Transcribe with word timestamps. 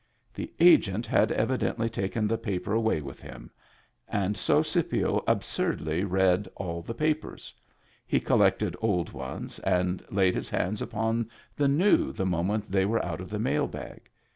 The 0.33 0.51
Agent 0.59 1.05
had 1.05 1.31
evidently 1.31 1.87
taken 1.87 2.25
the 2.27 2.35
paper 2.39 2.73
away 2.73 3.01
with 3.01 3.21
him— 3.21 3.51
and 4.09 4.35
so 4.35 4.63
Scipio 4.63 5.23
absurdly 5.27 6.03
read 6.05 6.47
all 6.55 6.81
the 6.81 6.95
papers. 6.95 7.53
He 8.07 8.19
collected 8.19 8.75
old 8.81 9.11
ones, 9.11 9.59
and 9.59 10.03
laid 10.09 10.33
his 10.33 10.49
hands 10.49 10.81
upon 10.81 11.29
the 11.55 11.67
new 11.67 12.11
the 12.11 12.25
moment 12.25 12.63
they 12.71 12.83
were 12.87 13.05
out 13.05 13.21
of 13.21 13.29
the 13.29 13.37
mail 13.37 13.67
bag. 13.67 14.09